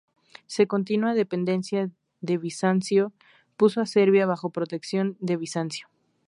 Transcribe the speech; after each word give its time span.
Su 0.47 0.65
continua 0.65 1.13
dependencia 1.13 1.91
de 2.21 2.39
Bizancio 2.39 3.13
puso 3.55 3.81
a 3.81 3.85
Serbia 3.85 4.25
bajo 4.25 4.49
protección 4.49 5.15
de 5.19 5.37
Bizancio. 5.37 5.89